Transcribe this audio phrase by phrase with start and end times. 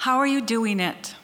[0.00, 1.14] How are you doing it?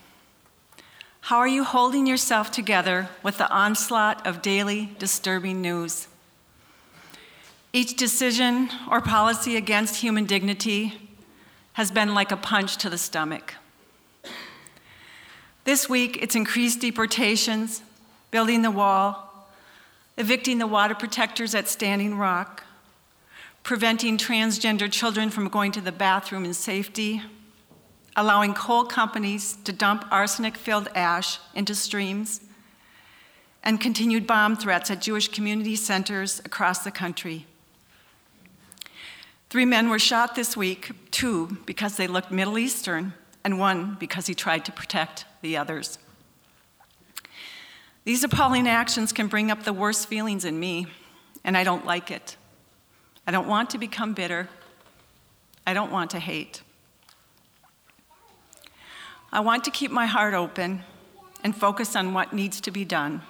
[1.23, 6.09] How are you holding yourself together with the onslaught of daily disturbing news?
[7.73, 10.93] Each decision or policy against human dignity
[11.73, 13.55] has been like a punch to the stomach.
[15.65, 17.81] This week, it's increased deportations,
[18.31, 19.49] building the wall,
[20.19, 22.63] evicting the water protectors at Standing Rock,
[23.63, 27.23] preventing transgender children from going to the bathroom in safety,
[28.17, 32.41] allowing coal companies to dump arsenic filled ash into streams,
[33.63, 37.47] and continued bomb threats at Jewish community centers across the country.
[39.51, 43.13] Three men were shot this week, two because they looked Middle Eastern,
[43.45, 45.99] and one because he tried to protect the others.
[48.05, 50.87] These appalling actions can bring up the worst feelings in me,
[51.45, 52.37] and I don't like it.
[53.27, 54.49] I don't want to become bitter.
[55.67, 56.63] I don't want to hate.
[59.37, 60.83] I want to keep my heart open
[61.45, 63.21] and focus on what needs to be done.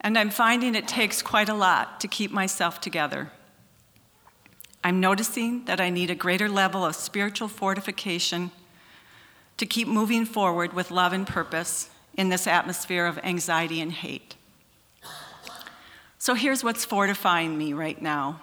[0.00, 3.30] And I'm finding it takes quite a lot to keep myself together.
[4.82, 8.50] I'm noticing that I need a greater level of spiritual fortification
[9.58, 14.36] to keep moving forward with love and purpose in this atmosphere of anxiety and hate.
[16.16, 18.40] So here's what's fortifying me right now.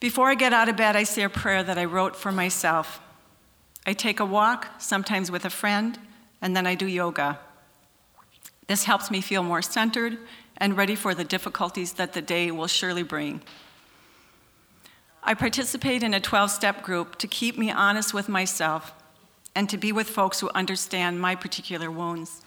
[0.00, 3.00] Before I get out of bed, I say a prayer that I wrote for myself.
[3.84, 5.98] I take a walk, sometimes with a friend,
[6.40, 7.40] and then I do yoga.
[8.68, 10.18] This helps me feel more centered
[10.58, 13.40] and ready for the difficulties that the day will surely bring.
[15.22, 18.92] I participate in a 12 step group to keep me honest with myself
[19.54, 22.42] and to be with folks who understand my particular wounds.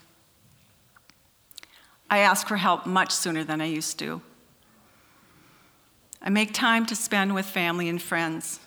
[2.08, 4.22] I ask for help much sooner than I used to.
[6.24, 8.60] I make time to spend with family and friends.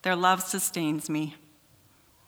[0.00, 1.34] Their love sustains me.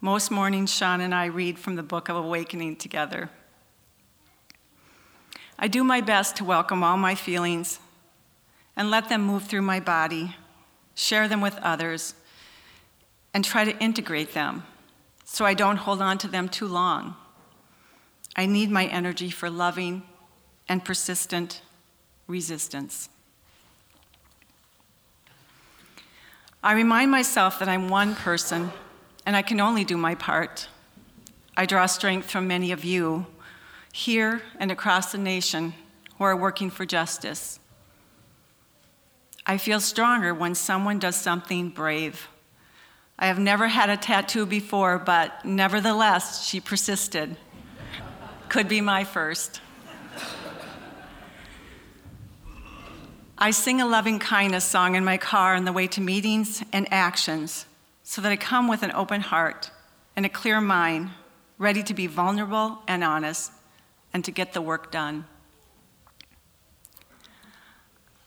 [0.03, 3.31] Most mornings, Sean and I read from the Book of Awakening together.
[5.59, 7.81] I do my best to welcome all my feelings
[8.77, 10.37] and let them move through my body,
[10.95, 12.15] share them with others,
[13.33, 14.65] and try to integrate them
[15.25, 17.17] so I don't hold on to them too long.
[18.37, 20.03] I need my energy for loving
[20.69, 21.63] and persistent
[22.27, 23.09] resistance.
[26.63, 28.73] I remind myself that I'm one person
[29.25, 30.69] and I can only do my part.
[31.57, 33.27] I draw strength from many of you
[33.93, 35.75] here and across the nation
[36.17, 37.61] who are working for justice.
[39.47, 42.29] I feel stronger when someone does something brave.
[43.19, 47.37] I have never had a tattoo before, but nevertheless, she persisted.
[48.49, 49.61] Could be my first.
[53.41, 56.93] I sing a loving kindness song in my car on the way to meetings and
[56.93, 57.67] actions
[58.03, 59.71] so that I come with an open heart
[60.17, 61.11] and a clear mind,
[61.57, 63.53] ready to be vulnerable and honest
[64.13, 65.25] and to get the work done.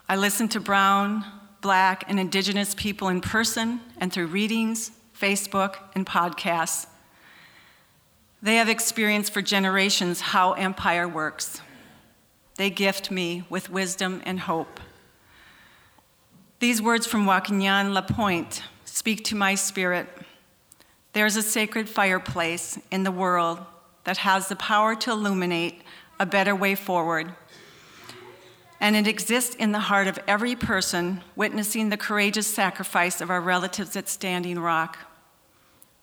[0.07, 1.25] I listen to brown,
[1.59, 6.87] black, and indigenous people in person and through readings, Facebook, and podcasts.
[8.41, 11.59] They have experienced for generations how empire works.
[12.55, 14.79] They gift me with wisdom and hope.
[16.61, 20.07] These words from Joaquin Lapointe speak to my spirit.
[21.13, 23.57] There is a sacred fireplace in the world
[24.03, 25.81] that has the power to illuminate
[26.19, 27.33] a better way forward.
[28.79, 33.41] And it exists in the heart of every person witnessing the courageous sacrifice of our
[33.41, 34.99] relatives at Standing Rock.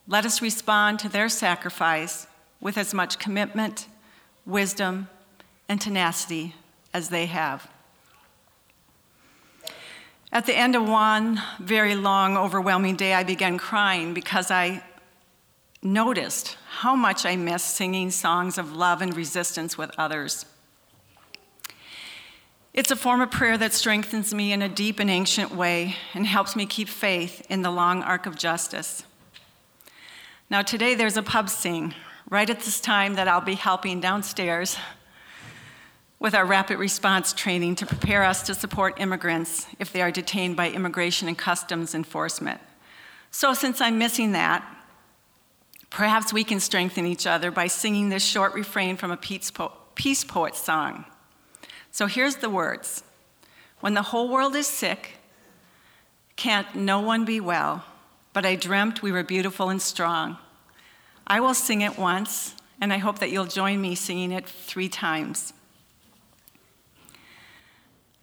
[0.09, 2.27] Let us respond to their sacrifice
[2.61, 3.87] with as much commitment,
[4.45, 5.07] wisdom,
[5.69, 6.57] and tenacity
[6.93, 7.71] as they have.
[10.31, 14.83] At the end of one very long, overwhelming day, I began crying because I
[15.83, 20.45] noticed how much I missed singing songs of love and resistance with others.
[22.75, 26.27] It's a form of prayer that strengthens me in a deep and ancient way and
[26.27, 29.05] helps me keep faith in the long arc of justice.
[30.51, 31.95] Now, today there's a pub sing
[32.29, 34.77] right at this time that I'll be helping downstairs
[36.21, 40.57] with our rapid response training to prepare us to support immigrants if they are detained
[40.57, 42.61] by immigration and customs enforcement.
[43.31, 44.65] So, since I'm missing that,
[45.91, 49.73] perhaps we can strengthen each other by singing this short refrain from a peace, po-
[49.95, 51.05] peace poet song.
[51.93, 53.05] So, here's the words
[53.81, 55.19] When the whole world is sick,
[56.37, 57.85] can't no one be well,
[58.33, 60.39] but I dreamt we were beautiful and strong.
[61.27, 64.89] I will sing it once, and I hope that you'll join me singing it three
[64.89, 65.53] times.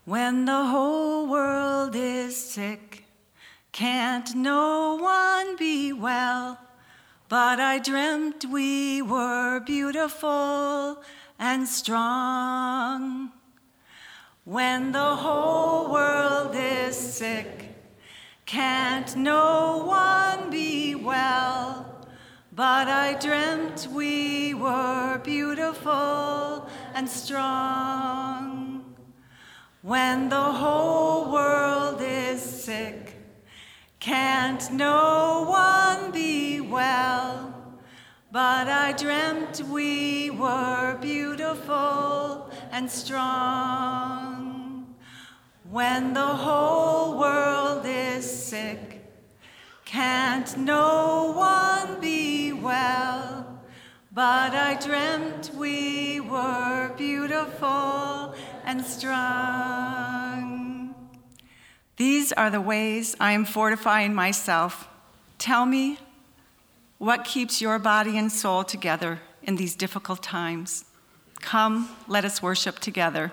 [0.05, 3.05] When the whole world is sick,
[3.71, 6.59] Can't no one be well?
[7.27, 11.01] But I dreamt we were beautiful
[11.39, 13.31] and strong.
[14.43, 17.75] When the whole world is sick,
[18.45, 22.05] can't no one be well?
[22.51, 28.64] But I dreamt we were beautiful and strong.
[29.85, 33.13] When the whole world is sick,
[33.99, 37.53] can't no one be well?
[38.31, 44.95] But I dreamt we were beautiful and strong.
[45.69, 49.05] When the whole world is sick,
[49.85, 53.61] can't no one be well?
[54.11, 58.24] But I dreamt we were beautiful
[58.65, 60.55] and strong.
[61.97, 64.89] These are the ways I am fortifying myself.
[65.37, 65.99] Tell me
[66.97, 70.85] what keeps your body and soul together in these difficult times?
[71.41, 73.31] Come, let us worship together.